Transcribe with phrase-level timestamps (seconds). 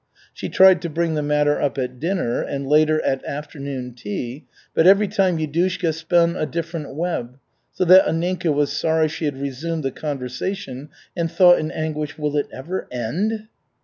[0.33, 4.87] She tried to bring the matter up at dinner and later at afternoon tea, but
[4.87, 7.37] every time Yudushka spun a different web,
[7.71, 12.35] so that Anninka was sorry she had resumed the conversation, and thought in anguish, "Will
[12.35, 13.47] it ever end?"